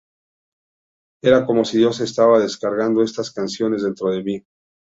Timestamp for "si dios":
1.63-1.99